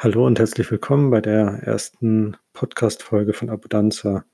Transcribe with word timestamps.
Hallo 0.00 0.24
und 0.24 0.38
herzlich 0.38 0.70
willkommen 0.70 1.10
bei 1.10 1.20
der 1.20 1.64
ersten 1.64 2.36
Podcast-Folge 2.52 3.32
von 3.32 3.50
Abundanza. 3.50 4.24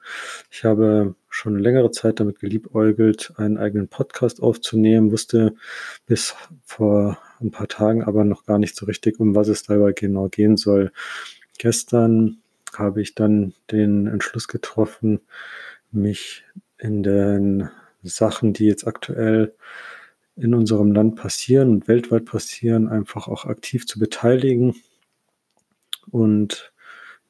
Ich 0.50 0.62
habe 0.62 1.14
schon 1.30 1.59
längere 1.59 1.90
Zeit 1.90 2.21
damit 2.21 2.38
geliebäugelt, 2.38 3.32
einen 3.37 3.56
eigenen 3.56 3.88
Podcast 3.88 4.42
aufzunehmen, 4.42 5.11
wusste 5.11 5.54
bis 6.04 6.36
vor 6.66 7.16
ein 7.40 7.50
paar 7.50 7.66
Tagen 7.66 8.04
aber 8.04 8.27
noch 8.27 8.45
gar 8.45 8.58
nicht 8.58 8.77
so 8.77 8.85
richtig, 8.85 9.18
um 9.18 9.35
was 9.35 9.48
es 9.48 9.62
dabei 9.62 9.93
genau 9.93 10.29
gehen 10.29 10.58
soll. 10.58 10.93
Gestern 11.57 12.43
habe 12.76 13.00
ich 13.00 13.14
dann 13.14 13.54
den 13.71 14.07
Entschluss 14.07 14.49
getroffen, 14.49 15.22
mich 15.90 16.44
in 16.76 17.03
den 17.03 17.71
Sachen, 18.03 18.53
die 18.53 18.67
jetzt 18.67 18.86
aktuell 18.86 19.54
in 20.36 20.53
unserem 20.53 20.93
Land 20.93 21.17
passieren 21.17 21.71
und 21.71 21.89
weltweit 21.89 22.26
passieren, 22.26 22.86
einfach 22.86 23.29
auch 23.29 23.46
aktiv 23.46 23.86
zu 23.86 23.99
beteiligen 23.99 24.75
und 26.11 26.72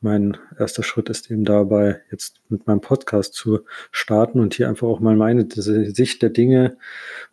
mein 0.01 0.37
erster 0.59 0.83
Schritt 0.83 1.09
ist 1.09 1.30
eben 1.30 1.45
dabei, 1.45 2.02
jetzt 2.10 2.42
mit 2.51 2.66
meinem 2.66 2.83
Podcast 2.83 3.33
zu 3.33 3.60
starten 3.91 4.38
und 4.38 4.52
hier 4.52 4.69
einfach 4.69 4.87
auch 4.87 5.00
mal 5.00 5.16
meine 5.16 5.48
Sicht 5.50 6.20
der 6.20 6.28
Dinge 6.28 6.77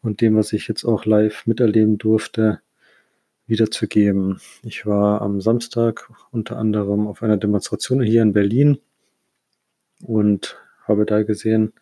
und 0.02 0.22
dem, 0.22 0.38
was 0.38 0.54
ich 0.54 0.70
jetzt 0.70 0.86
auch 0.86 1.06
live 1.06 1.46
miterleben 1.48 1.98
durfte, 1.98 2.62
wiederzugeben. 3.46 4.40
Ich 4.64 4.86
war 4.86 5.22
am 5.22 5.42
Samstag 5.42 6.10
unter 6.32 6.58
anderem 6.58 7.08
auf 7.08 7.22
einer 7.22 7.36
Demonstration 7.36 8.02
hier 8.02 8.22
in 8.22 8.32
Berlin 8.32 8.80
und 10.02 10.58
habe 10.88 11.06
da 11.06 11.24
gesehen, 11.24 11.74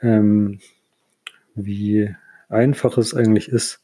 ähm, 0.00 0.58
wie 1.54 2.12
einfach 2.48 2.98
es 2.98 3.14
eigentlich 3.14 3.48
ist, 3.48 3.80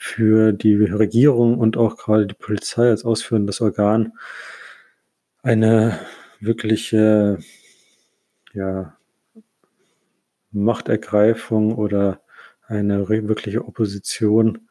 für 0.00 0.52
die 0.52 0.76
Regierung 0.76 1.58
und 1.58 1.76
auch 1.76 1.96
gerade 1.96 2.28
die 2.28 2.34
Polizei 2.34 2.88
als 2.88 3.04
ausführendes 3.04 3.60
Organ 3.60 4.12
eine 5.42 5.98
wirkliche 6.38 7.38
ja, 8.54 8.96
Machtergreifung 10.52 11.74
oder 11.74 12.22
eine 12.68 13.08
wirkliche 13.08 13.64
Opposition 13.66 14.68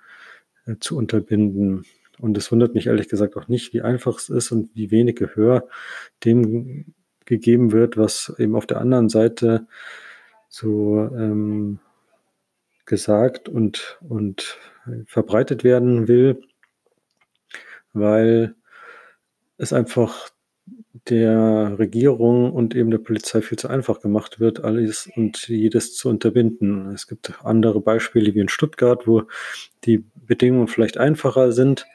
äh, 0.65 0.75
zu 0.79 0.95
unterbinden. 0.95 1.85
Und 2.19 2.37
es 2.37 2.49
wundert 2.49 2.73
mich 2.73 2.87
ehrlich 2.87 3.09
gesagt 3.09 3.35
auch 3.35 3.49
nicht, 3.49 3.73
wie 3.73 3.81
einfach 3.81 4.17
es 4.17 4.29
ist 4.29 4.51
und 4.53 4.73
wie 4.75 4.91
wenig 4.91 5.17
Gehör 5.17 5.67
dem 6.23 6.93
gegeben 7.25 7.73
wird, 7.73 7.97
was 7.97 8.33
eben 8.37 8.55
auf 8.55 8.65
der 8.65 8.79
anderen 8.79 9.09
Seite 9.09 9.67
so 10.47 10.99
ähm, 11.13 11.79
gesagt 12.85 13.49
und, 13.49 13.99
und 14.07 14.57
verbreitet 15.05 15.63
werden 15.63 16.07
will, 16.07 16.41
weil 17.93 18.55
es 19.57 19.73
einfach 19.73 20.29
der 21.09 21.77
Regierung 21.79 22.51
und 22.51 22.75
eben 22.75 22.91
der 22.91 22.97
Polizei 22.97 23.41
viel 23.41 23.57
zu 23.57 23.69
einfach 23.69 24.01
gemacht 24.01 24.39
wird, 24.39 24.63
alles 24.63 25.09
und 25.15 25.47
jedes 25.47 25.95
zu 25.95 26.09
unterbinden. 26.09 26.91
Es 26.91 27.07
gibt 27.07 27.33
andere 27.43 27.81
Beispiele 27.81 28.33
wie 28.33 28.39
in 28.39 28.49
Stuttgart, 28.49 29.07
wo 29.07 29.23
die 29.85 30.03
Bedingungen 30.15 30.67
vielleicht 30.67 30.97
einfacher 30.97 31.51
sind 31.51 31.85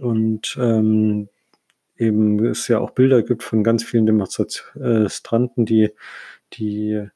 und 0.00 0.56
ähm, 0.60 1.28
eben 1.98 2.44
es 2.46 2.68
ja 2.68 2.78
auch 2.78 2.90
Bilder 2.92 3.22
gibt 3.22 3.42
von 3.42 3.62
ganz 3.62 3.84
vielen 3.84 4.06
Demonstranten, 4.06 5.66
die, 5.66 5.90
die 6.54 7.06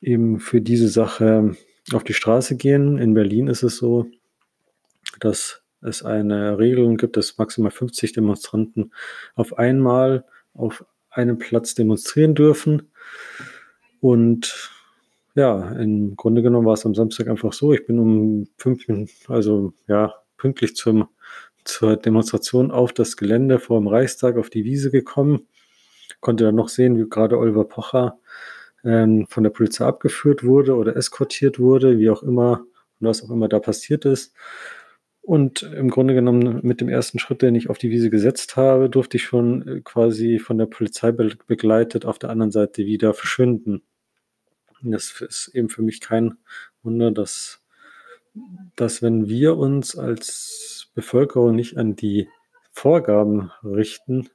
eben 0.00 0.38
für 0.38 0.60
diese 0.60 0.88
Sache 0.88 1.56
auf 1.92 2.04
die 2.04 2.14
Straße 2.14 2.56
gehen. 2.56 2.98
In 2.98 3.14
Berlin 3.14 3.48
ist 3.48 3.62
es 3.62 3.76
so, 3.76 4.06
dass 5.20 5.62
es 5.80 6.02
eine 6.02 6.58
Regelung 6.58 6.96
gibt, 6.96 7.16
dass 7.16 7.38
maximal 7.38 7.70
50 7.70 8.12
Demonstranten 8.12 8.92
auf 9.34 9.58
einmal 9.58 10.24
auf 10.54 10.84
einem 11.10 11.38
Platz 11.38 11.74
demonstrieren 11.74 12.34
dürfen. 12.34 12.90
Und 14.00 14.70
ja, 15.34 15.70
im 15.72 16.16
Grunde 16.16 16.42
genommen 16.42 16.66
war 16.66 16.74
es 16.74 16.84
am 16.84 16.94
Samstag 16.94 17.28
einfach 17.28 17.52
so. 17.52 17.72
Ich 17.72 17.86
bin 17.86 17.98
um 17.98 18.48
fünf 18.56 18.88
Minuten, 18.88 19.10
also 19.28 19.72
ja, 19.86 20.14
pünktlich 20.36 20.74
zum, 20.74 21.08
zur 21.64 21.96
Demonstration 21.96 22.70
auf 22.70 22.92
das 22.92 23.16
Gelände 23.16 23.58
vor 23.58 23.78
dem 23.78 23.86
Reichstag 23.86 24.36
auf 24.36 24.50
die 24.50 24.64
Wiese 24.64 24.90
gekommen. 24.90 25.46
Konnte 26.20 26.44
dann 26.44 26.56
noch 26.56 26.68
sehen, 26.68 26.98
wie 26.98 27.08
gerade 27.08 27.38
Oliver 27.38 27.64
Pocher 27.64 28.18
ähm, 28.84 29.26
von 29.28 29.42
der 29.42 29.50
Polizei 29.50 29.84
abgeführt 29.84 30.44
wurde 30.44 30.76
oder 30.76 30.96
eskortiert 30.96 31.58
wurde, 31.58 31.98
wie 31.98 32.10
auch 32.10 32.22
immer 32.22 32.64
und 33.00 33.08
was 33.08 33.22
auch 33.22 33.30
immer 33.30 33.48
da 33.48 33.60
passiert 33.60 34.04
ist. 34.04 34.34
Und 35.28 35.62
im 35.62 35.90
Grunde 35.90 36.14
genommen 36.14 36.60
mit 36.62 36.80
dem 36.80 36.88
ersten 36.88 37.18
Schritt, 37.18 37.42
den 37.42 37.54
ich 37.54 37.68
auf 37.68 37.76
die 37.76 37.90
Wiese 37.90 38.08
gesetzt 38.08 38.56
habe, 38.56 38.88
durfte 38.88 39.18
ich 39.18 39.24
schon 39.24 39.68
äh, 39.68 39.80
quasi 39.82 40.38
von 40.38 40.56
der 40.56 40.66
Polizei 40.66 41.12
begleitet 41.12 42.06
auf 42.06 42.18
der 42.18 42.30
anderen 42.30 42.50
Seite 42.50 42.86
wieder 42.86 43.12
verschwinden. 43.12 43.82
Das 44.82 45.20
ist 45.20 45.48
eben 45.48 45.68
für 45.68 45.82
mich 45.82 46.00
kein 46.00 46.38
Wunder, 46.82 47.10
dass, 47.10 47.62
dass 48.76 49.02
wenn 49.02 49.28
wir 49.28 49.58
uns 49.58 49.98
als 49.98 50.90
Bevölkerung 50.94 51.54
nicht 51.54 51.76
an 51.76 51.96
die 51.96 52.28
Vorgaben 52.72 53.50
richten, 53.62 54.30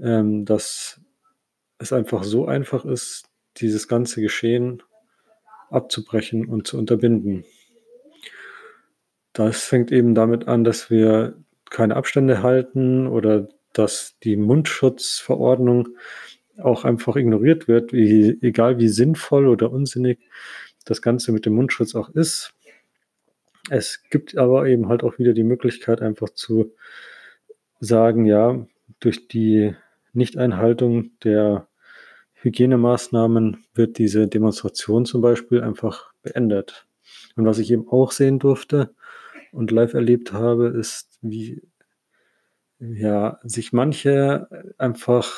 ähm, 0.00 0.44
dass 0.44 1.00
es 1.78 1.92
einfach 1.92 2.22
so 2.22 2.46
einfach 2.46 2.84
ist, 2.84 3.27
dieses 3.60 3.88
ganze 3.88 4.20
Geschehen 4.20 4.82
abzubrechen 5.70 6.46
und 6.46 6.66
zu 6.66 6.78
unterbinden. 6.78 7.44
Das 9.32 9.64
fängt 9.64 9.92
eben 9.92 10.14
damit 10.14 10.48
an, 10.48 10.64
dass 10.64 10.90
wir 10.90 11.36
keine 11.70 11.96
Abstände 11.96 12.42
halten 12.42 13.06
oder 13.06 13.48
dass 13.72 14.18
die 14.22 14.36
Mundschutzverordnung 14.36 15.88
auch 16.58 16.84
einfach 16.84 17.16
ignoriert 17.16 17.68
wird, 17.68 17.92
wie, 17.92 18.38
egal 18.42 18.78
wie 18.78 18.88
sinnvoll 18.88 19.46
oder 19.46 19.70
unsinnig 19.70 20.18
das 20.84 21.02
Ganze 21.02 21.32
mit 21.32 21.46
dem 21.46 21.54
Mundschutz 21.54 21.94
auch 21.94 22.08
ist. 22.08 22.54
Es 23.70 24.02
gibt 24.10 24.36
aber 24.36 24.66
eben 24.66 24.88
halt 24.88 25.04
auch 25.04 25.18
wieder 25.18 25.34
die 25.34 25.44
Möglichkeit, 25.44 26.00
einfach 26.00 26.30
zu 26.30 26.74
sagen, 27.80 28.24
ja, 28.24 28.66
durch 28.98 29.28
die 29.28 29.74
Nichteinhaltung 30.12 31.10
der 31.22 31.67
Hygienemaßnahmen 32.40 33.64
wird 33.74 33.98
diese 33.98 34.28
Demonstration 34.28 35.04
zum 35.04 35.20
Beispiel 35.20 35.62
einfach 35.62 36.12
beendet. 36.22 36.86
Und 37.36 37.46
was 37.46 37.58
ich 37.58 37.70
eben 37.70 37.88
auch 37.88 38.12
sehen 38.12 38.38
durfte 38.38 38.94
und 39.52 39.70
live 39.70 39.94
erlebt 39.94 40.32
habe, 40.32 40.68
ist, 40.68 41.18
wie 41.22 41.62
ja, 42.80 43.40
sich 43.42 43.72
manche 43.72 44.48
einfach 44.78 45.34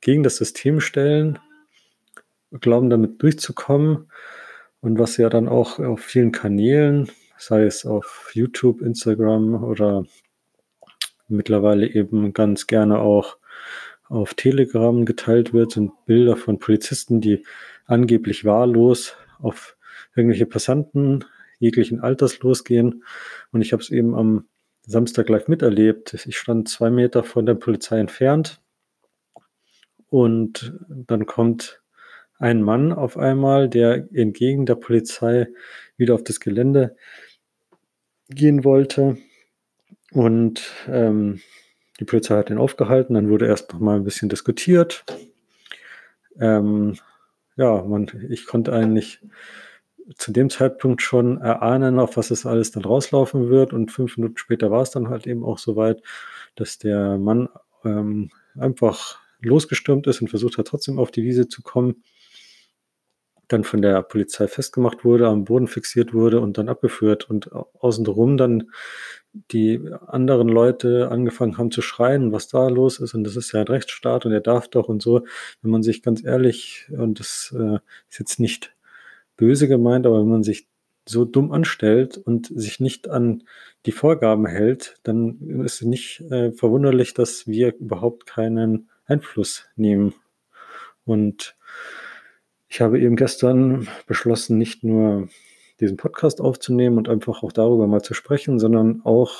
gegen 0.00 0.22
das 0.22 0.36
System 0.36 0.80
stellen, 0.80 1.38
glauben 2.60 2.90
damit 2.90 3.22
durchzukommen 3.22 4.10
und 4.80 4.98
was 4.98 5.16
ja 5.16 5.28
dann 5.28 5.48
auch 5.48 5.78
auf 5.78 6.00
vielen 6.00 6.32
Kanälen, 6.32 7.10
sei 7.38 7.64
es 7.64 7.84
auf 7.84 8.30
YouTube, 8.34 8.82
Instagram 8.82 9.62
oder 9.62 10.04
mittlerweile 11.28 11.86
eben 11.86 12.32
ganz 12.32 12.66
gerne 12.66 12.98
auch 12.98 13.36
auf 14.10 14.34
Telegram 14.34 15.06
geteilt 15.06 15.54
wird, 15.54 15.72
sind 15.72 15.92
Bilder 16.04 16.36
von 16.36 16.58
Polizisten, 16.58 17.20
die 17.20 17.46
angeblich 17.86 18.44
wahllos 18.44 19.16
auf 19.38 19.76
irgendwelche 20.14 20.46
Passanten 20.46 21.24
jeglichen 21.58 22.00
Alters 22.00 22.40
losgehen. 22.40 23.04
Und 23.52 23.62
ich 23.62 23.72
habe 23.72 23.82
es 23.82 23.90
eben 23.90 24.14
am 24.14 24.48
Samstag 24.82 25.28
live 25.28 25.48
miterlebt. 25.48 26.14
Ich 26.26 26.36
stand 26.36 26.68
zwei 26.68 26.90
Meter 26.90 27.22
von 27.22 27.46
der 27.46 27.54
Polizei 27.54 28.00
entfernt 28.00 28.60
und 30.08 30.74
dann 30.88 31.26
kommt 31.26 31.80
ein 32.38 32.62
Mann 32.62 32.92
auf 32.92 33.16
einmal, 33.16 33.68
der 33.68 34.08
entgegen 34.12 34.66
der 34.66 34.74
Polizei 34.74 35.46
wieder 35.96 36.14
auf 36.14 36.24
das 36.24 36.40
Gelände 36.40 36.96
gehen 38.28 38.64
wollte. 38.64 39.18
Und 40.12 40.72
ähm, 40.88 41.40
die 42.00 42.04
Polizei 42.04 42.36
hat 42.36 42.50
ihn 42.50 42.58
aufgehalten, 42.58 43.14
dann 43.14 43.28
wurde 43.28 43.46
erst 43.46 43.72
noch 43.72 43.80
mal 43.80 43.96
ein 43.96 44.04
bisschen 44.04 44.28
diskutiert. 44.28 45.04
Ähm, 46.40 46.96
ja, 47.56 47.82
man, 47.82 48.10
ich 48.30 48.46
konnte 48.46 48.72
eigentlich 48.72 49.20
zu 50.16 50.32
dem 50.32 50.50
Zeitpunkt 50.50 51.02
schon 51.02 51.40
erahnen, 51.40 52.00
auf 52.00 52.16
was 52.16 52.30
es 52.30 52.46
alles 52.46 52.70
dann 52.72 52.84
rauslaufen 52.84 53.50
wird. 53.50 53.72
Und 53.72 53.92
fünf 53.92 54.16
Minuten 54.16 54.38
später 54.38 54.70
war 54.70 54.82
es 54.82 54.90
dann 54.90 55.08
halt 55.08 55.26
eben 55.26 55.44
auch 55.44 55.58
soweit, 55.58 56.02
dass 56.56 56.78
der 56.78 57.18
Mann 57.18 57.48
ähm, 57.84 58.30
einfach 58.58 59.20
losgestürmt 59.40 60.06
ist 60.06 60.22
und 60.22 60.28
versucht 60.28 60.58
hat, 60.58 60.66
trotzdem 60.66 60.98
auf 60.98 61.10
die 61.10 61.22
Wiese 61.22 61.48
zu 61.48 61.62
kommen 61.62 62.02
dann 63.52 63.64
von 63.64 63.82
der 63.82 64.02
Polizei 64.02 64.46
festgemacht 64.48 65.04
wurde, 65.04 65.28
am 65.28 65.44
Boden 65.44 65.66
fixiert 65.66 66.14
wurde 66.14 66.40
und 66.40 66.58
dann 66.58 66.68
abgeführt 66.68 67.28
und 67.28 67.52
außenrum 67.52 68.36
dann 68.36 68.70
die 69.32 69.80
anderen 70.06 70.48
Leute 70.48 71.08
angefangen 71.10 71.56
haben 71.58 71.70
zu 71.70 71.82
schreien, 71.82 72.32
was 72.32 72.48
da 72.48 72.68
los 72.68 72.98
ist 72.98 73.14
und 73.14 73.24
das 73.24 73.36
ist 73.36 73.52
ja 73.52 73.60
ein 73.60 73.68
Rechtsstaat 73.68 74.26
und 74.26 74.32
er 74.32 74.40
darf 74.40 74.68
doch 74.68 74.88
und 74.88 75.02
so, 75.02 75.24
wenn 75.62 75.70
man 75.70 75.82
sich 75.82 76.02
ganz 76.02 76.24
ehrlich, 76.24 76.86
und 76.90 77.20
das 77.20 77.54
äh, 77.56 77.78
ist 78.08 78.18
jetzt 78.18 78.40
nicht 78.40 78.74
böse 79.36 79.68
gemeint, 79.68 80.06
aber 80.06 80.20
wenn 80.20 80.28
man 80.28 80.42
sich 80.42 80.66
so 81.08 81.24
dumm 81.24 81.52
anstellt 81.52 82.18
und 82.18 82.50
sich 82.54 82.80
nicht 82.80 83.08
an 83.08 83.44
die 83.86 83.92
Vorgaben 83.92 84.46
hält, 84.46 84.96
dann 85.02 85.38
ist 85.64 85.80
es 85.80 85.82
nicht 85.82 86.20
äh, 86.30 86.52
verwunderlich, 86.52 87.14
dass 87.14 87.46
wir 87.46 87.74
überhaupt 87.76 88.26
keinen 88.26 88.90
Einfluss 89.06 89.68
nehmen. 89.76 90.14
Und 91.04 91.56
ich 92.68 92.80
habe 92.80 93.00
eben 93.00 93.16
gestern 93.16 93.88
beschlossen, 94.06 94.58
nicht 94.58 94.84
nur 94.84 95.28
diesen 95.80 95.96
Podcast 95.96 96.40
aufzunehmen 96.40 96.98
und 96.98 97.08
einfach 97.08 97.42
auch 97.42 97.52
darüber 97.52 97.86
mal 97.86 98.02
zu 98.02 98.14
sprechen, 98.14 98.58
sondern 98.58 99.00
auch 99.04 99.34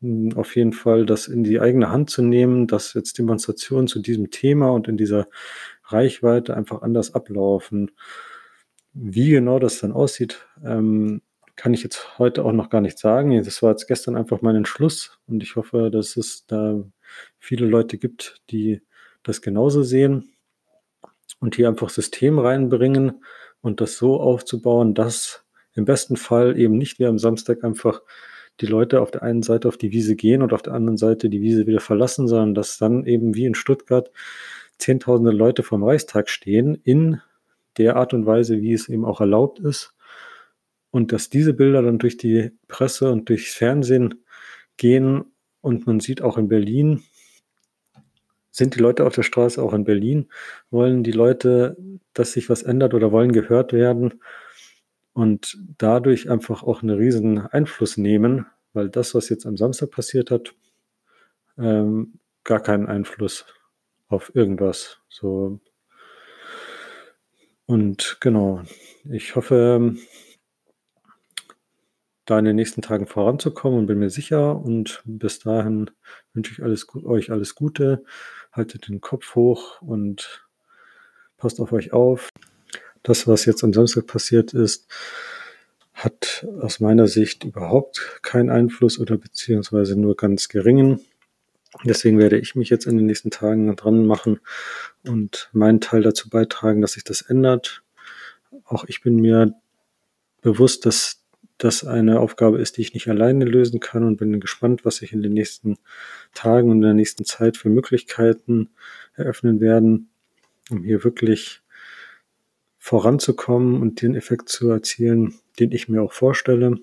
hm, 0.00 0.32
auf 0.36 0.56
jeden 0.56 0.72
Fall 0.72 1.06
das 1.06 1.28
in 1.28 1.44
die 1.44 1.60
eigene 1.60 1.90
Hand 1.90 2.10
zu 2.10 2.22
nehmen, 2.22 2.66
dass 2.66 2.94
jetzt 2.94 3.18
Demonstrationen 3.18 3.88
zu 3.88 4.00
diesem 4.00 4.30
Thema 4.30 4.70
und 4.70 4.88
in 4.88 4.96
dieser 4.96 5.28
Reichweite 5.84 6.56
einfach 6.56 6.82
anders 6.82 7.14
ablaufen. 7.14 7.92
Wie 8.92 9.30
genau 9.30 9.58
das 9.58 9.80
dann 9.80 9.92
aussieht, 9.92 10.46
ähm, 10.64 11.22
kann 11.56 11.72
ich 11.72 11.82
jetzt 11.82 12.18
heute 12.18 12.44
auch 12.44 12.52
noch 12.52 12.70
gar 12.70 12.80
nicht 12.80 12.98
sagen. 12.98 13.42
Das 13.42 13.62
war 13.62 13.70
jetzt 13.70 13.86
gestern 13.86 14.16
einfach 14.16 14.42
mein 14.42 14.56
Entschluss 14.56 15.18
und 15.26 15.42
ich 15.42 15.56
hoffe, 15.56 15.90
dass 15.90 16.16
es 16.16 16.46
da 16.46 16.82
viele 17.38 17.66
Leute 17.66 17.98
gibt, 17.98 18.42
die 18.50 18.82
das 19.22 19.40
genauso 19.42 19.82
sehen 19.82 20.36
und 21.40 21.56
hier 21.56 21.68
einfach 21.68 21.88
System 21.88 22.38
reinbringen 22.38 23.24
und 23.60 23.80
das 23.80 23.96
so 23.96 24.20
aufzubauen, 24.20 24.94
dass 24.94 25.44
im 25.74 25.84
besten 25.84 26.16
Fall 26.16 26.58
eben 26.58 26.76
nicht 26.78 26.98
wie 26.98 27.06
am 27.06 27.18
Samstag 27.18 27.64
einfach 27.64 28.02
die 28.60 28.66
Leute 28.66 29.00
auf 29.00 29.10
der 29.10 29.22
einen 29.22 29.42
Seite 29.42 29.68
auf 29.68 29.76
die 29.76 29.92
Wiese 29.92 30.16
gehen 30.16 30.42
und 30.42 30.52
auf 30.52 30.62
der 30.62 30.72
anderen 30.72 30.96
Seite 30.96 31.28
die 31.28 31.42
Wiese 31.42 31.66
wieder 31.66 31.80
verlassen, 31.80 32.26
sondern 32.26 32.54
dass 32.54 32.78
dann 32.78 33.04
eben 33.04 33.34
wie 33.34 33.44
in 33.44 33.54
Stuttgart 33.54 34.10
Zehntausende 34.78 35.32
Leute 35.32 35.62
vom 35.62 35.84
Reichstag 35.84 36.28
stehen 36.28 36.74
in 36.74 37.20
der 37.78 37.96
Art 37.96 38.14
und 38.14 38.26
Weise, 38.26 38.60
wie 38.60 38.72
es 38.72 38.88
eben 38.88 39.04
auch 39.04 39.20
erlaubt 39.20 39.58
ist. 39.58 39.94
Und 40.90 41.12
dass 41.12 41.30
diese 41.30 41.54
Bilder 41.54 41.82
dann 41.82 41.98
durch 41.98 42.16
die 42.16 42.52
Presse 42.68 43.10
und 43.10 43.28
durchs 43.28 43.54
Fernsehen 43.54 44.22
gehen 44.76 45.24
und 45.60 45.86
man 45.86 46.00
sieht 46.00 46.22
auch 46.22 46.38
in 46.38 46.48
Berlin, 46.48 47.02
sind 48.56 48.74
die 48.74 48.80
Leute 48.80 49.04
auf 49.04 49.14
der 49.14 49.22
Straße 49.22 49.62
auch 49.62 49.74
in 49.74 49.84
Berlin? 49.84 50.30
Wollen 50.70 51.02
die 51.02 51.12
Leute, 51.12 51.76
dass 52.14 52.32
sich 52.32 52.48
was 52.48 52.62
ändert 52.62 52.94
oder 52.94 53.12
wollen 53.12 53.32
gehört 53.32 53.74
werden? 53.74 54.22
Und 55.12 55.58
dadurch 55.76 56.30
einfach 56.30 56.62
auch 56.62 56.82
einen 56.82 56.96
riesen 56.96 57.38
Einfluss 57.38 57.98
nehmen, 57.98 58.46
weil 58.72 58.88
das, 58.88 59.14
was 59.14 59.28
jetzt 59.28 59.44
am 59.44 59.58
Samstag 59.58 59.90
passiert 59.90 60.30
hat, 60.30 60.54
ähm, 61.58 62.18
gar 62.44 62.60
keinen 62.60 62.86
Einfluss 62.86 63.44
auf 64.08 64.34
irgendwas. 64.34 65.00
So. 65.10 65.60
Und 67.66 68.16
genau, 68.20 68.62
ich 69.04 69.36
hoffe, 69.36 69.96
da 72.26 72.38
in 72.40 72.44
den 72.44 72.56
nächsten 72.56 72.82
Tagen 72.82 73.06
voranzukommen 73.06 73.78
und 73.78 73.86
bin 73.86 74.00
mir 74.00 74.10
sicher. 74.10 74.56
Und 74.56 75.00
bis 75.04 75.38
dahin 75.38 75.90
wünsche 76.34 76.52
ich 76.52 76.62
alles, 76.62 76.86
euch 77.04 77.30
alles 77.30 77.54
Gute. 77.54 78.04
Haltet 78.56 78.88
den 78.88 79.02
Kopf 79.02 79.34
hoch 79.34 79.82
und 79.82 80.48
passt 81.36 81.60
auf 81.60 81.72
euch 81.72 81.92
auf. 81.92 82.30
Das, 83.02 83.28
was 83.28 83.44
jetzt 83.44 83.62
am 83.62 83.74
Samstag 83.74 84.06
passiert 84.06 84.54
ist, 84.54 84.86
hat 85.92 86.46
aus 86.60 86.80
meiner 86.80 87.06
Sicht 87.06 87.44
überhaupt 87.44 88.20
keinen 88.22 88.48
Einfluss 88.48 88.98
oder 88.98 89.18
beziehungsweise 89.18 89.94
nur 89.94 90.16
ganz 90.16 90.48
geringen. 90.48 91.00
Deswegen 91.84 92.18
werde 92.18 92.38
ich 92.38 92.54
mich 92.54 92.70
jetzt 92.70 92.86
in 92.86 92.96
den 92.96 93.04
nächsten 93.04 93.30
Tagen 93.30 93.76
dran 93.76 94.06
machen 94.06 94.40
und 95.04 95.50
meinen 95.52 95.82
Teil 95.82 96.00
dazu 96.00 96.30
beitragen, 96.30 96.80
dass 96.80 96.92
sich 96.92 97.04
das 97.04 97.20
ändert. 97.20 97.82
Auch 98.64 98.84
ich 98.86 99.02
bin 99.02 99.16
mir 99.16 99.52
bewusst, 100.40 100.86
dass 100.86 101.25
das 101.58 101.84
eine 101.84 102.20
Aufgabe 102.20 102.58
ist, 102.58 102.76
die 102.76 102.82
ich 102.82 102.94
nicht 102.94 103.08
alleine 103.08 103.44
lösen 103.44 103.80
kann 103.80 104.04
und 104.04 104.18
bin 104.18 104.40
gespannt, 104.40 104.84
was 104.84 104.96
sich 104.96 105.12
in 105.12 105.22
den 105.22 105.32
nächsten 105.32 105.78
Tagen 106.34 106.70
und 106.70 106.78
in 106.78 106.82
der 106.82 106.94
nächsten 106.94 107.24
Zeit 107.24 107.56
für 107.56 107.70
Möglichkeiten 107.70 108.70
eröffnen 109.14 109.60
werden, 109.60 110.10
um 110.70 110.82
hier 110.82 111.04
wirklich 111.04 111.62
voranzukommen 112.78 113.80
und 113.80 114.02
den 114.02 114.14
Effekt 114.14 114.48
zu 114.48 114.70
erzielen, 114.70 115.34
den 115.58 115.72
ich 115.72 115.88
mir 115.88 116.02
auch 116.02 116.12
vorstelle. 116.12 116.78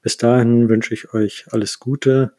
Bis 0.00 0.16
dahin 0.16 0.68
wünsche 0.68 0.94
ich 0.94 1.12
euch 1.14 1.46
alles 1.50 1.80
Gute. 1.80 2.34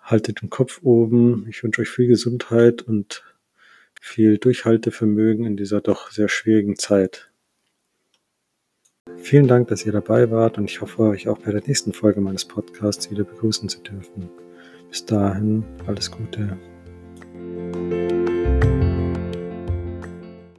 Haltet 0.00 0.42
den 0.42 0.50
Kopf 0.50 0.80
oben. 0.82 1.46
Ich 1.48 1.62
wünsche 1.62 1.82
euch 1.82 1.90
viel 1.90 2.06
Gesundheit 2.06 2.82
und 2.82 3.24
viel 4.00 4.38
Durchhaltevermögen 4.38 5.44
in 5.44 5.56
dieser 5.56 5.80
doch 5.80 6.10
sehr 6.10 6.28
schwierigen 6.28 6.76
Zeit. 6.76 7.31
Vielen 9.22 9.46
Dank, 9.46 9.68
dass 9.68 9.86
ihr 9.86 9.92
dabei 9.92 10.30
wart 10.30 10.58
und 10.58 10.64
ich 10.64 10.80
hoffe, 10.80 11.02
euch 11.04 11.28
auch 11.28 11.38
bei 11.38 11.52
der 11.52 11.62
nächsten 11.64 11.92
Folge 11.92 12.20
meines 12.20 12.44
Podcasts 12.44 13.10
wieder 13.10 13.22
begrüßen 13.22 13.68
zu 13.68 13.80
dürfen. 13.80 14.28
Bis 14.90 15.06
dahin, 15.06 15.64
alles 15.86 16.10
Gute. 16.10 16.58